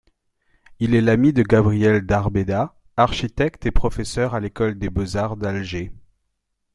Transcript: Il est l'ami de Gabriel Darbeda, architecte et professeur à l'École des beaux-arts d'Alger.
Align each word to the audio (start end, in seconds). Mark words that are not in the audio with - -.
Il 0.79 0.95
est 0.95 1.01
l'ami 1.01 1.31
de 1.31 1.43
Gabriel 1.43 2.03
Darbeda, 2.03 2.73
architecte 2.97 3.67
et 3.67 3.71
professeur 3.71 4.33
à 4.33 4.39
l'École 4.39 4.79
des 4.79 4.89
beaux-arts 4.89 5.37
d'Alger. 5.37 5.93